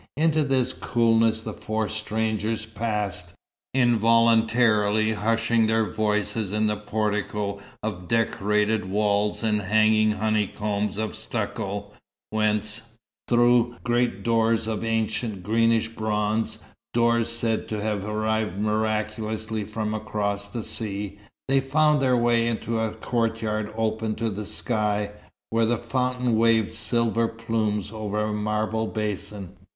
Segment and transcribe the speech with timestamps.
[0.17, 3.35] Into this coolness the four strangers passed,
[3.71, 11.91] involuntarily hushing their voices in the portico of decorated walls and hanging honeycombs of stucco
[12.31, 12.81] whence,
[13.29, 16.57] through great doors of ancient, greenish bronze
[16.95, 22.79] (doors said to have arrived miraculously from across the sea), they found their way into
[22.79, 25.11] a courtyard open to the sky,
[25.51, 29.55] where a fountain waved silver plumes over a marble basin.